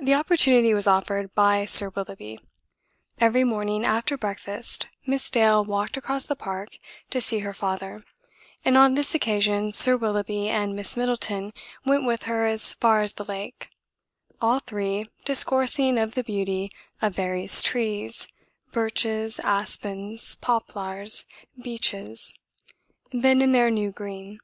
[0.00, 2.38] The opportunity was offered by Sir Willoughby.
[3.18, 6.68] Every morning after breakfast Miss Dale walked across the park
[7.10, 8.04] to see her father,
[8.64, 11.52] and on this occasion Sir Willoughby and Miss Middleton
[11.84, 13.70] went with her as far as the lake,
[14.40, 16.70] all three discoursing of the beauty
[17.02, 18.28] of various trees,
[18.70, 21.26] birches, aspens, poplars,
[21.60, 22.38] beeches,
[23.10, 24.38] then in their new green.